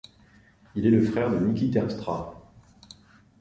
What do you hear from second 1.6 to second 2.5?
Terpstra.